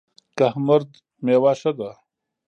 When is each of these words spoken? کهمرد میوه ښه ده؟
کهمرد 0.37 0.89
میوه 1.23 1.53
ښه 1.59 1.71
ده؟ 1.77 1.91